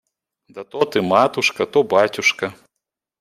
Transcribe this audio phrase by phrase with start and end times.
[0.49, 2.53] Да то ты, матушка, то батюшка.